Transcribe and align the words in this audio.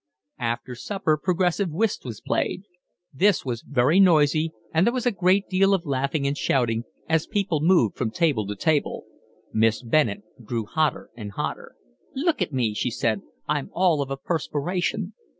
After 0.39 0.73
supper 0.73 1.15
progressive 1.15 1.69
whist 1.69 2.05
was 2.05 2.21
played. 2.21 2.63
This 3.13 3.45
was 3.45 3.61
very 3.61 3.99
noisy, 3.99 4.51
and 4.73 4.83
there 4.83 4.93
was 4.95 5.05
a 5.05 5.11
great 5.11 5.47
deal 5.47 5.75
of 5.75 5.85
laughing 5.85 6.25
and 6.25 6.35
shouting, 6.35 6.85
as 7.07 7.27
people 7.27 7.59
moved 7.61 7.97
from 7.97 8.09
table 8.09 8.47
to 8.47 8.55
table. 8.55 9.05
Miss 9.53 9.83
Bennett 9.83 10.23
grew 10.43 10.65
hotter 10.65 11.11
and 11.15 11.33
hotter. 11.33 11.75
"Look 12.15 12.41
at 12.41 12.51
me," 12.51 12.73
she 12.73 12.89
said. 12.89 13.21
"I'm 13.47 13.69
all 13.75 14.01
of 14.01 14.09
a 14.09 14.17
perspiration." 14.17 15.13